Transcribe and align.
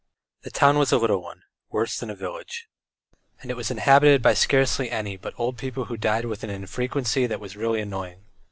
The 0.41 0.49
town 0.49 0.79
was 0.79 0.91
a 0.91 0.97
little 0.97 1.21
one, 1.21 1.43
worse 1.69 1.99
than 1.99 2.09
a 2.09 2.15
village, 2.15 2.67
and 3.39 3.51
it 3.51 3.53
was 3.53 3.69
inhabited 3.69 4.23
by 4.23 4.33
scarcely 4.33 4.89
any 4.89 5.15
but 5.15 5.35
old 5.37 5.59
people 5.59 5.85
who 5.85 5.95
died 5.95 6.25
with 6.25 6.43
an 6.43 6.49
infrequency 6.49 7.27
that 7.27 7.39
was 7.39 7.55
really 7.55 7.81
annoying. 7.81 8.23